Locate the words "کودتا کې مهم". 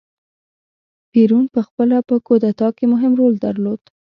2.27-3.11